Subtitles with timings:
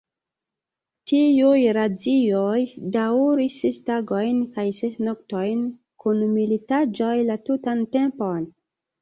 [1.09, 2.61] Tiuj razioj
[2.95, 5.63] daŭris ses tagojn kaj ses noktojn,
[6.07, 8.43] kun militaĵoj la tutan tempon.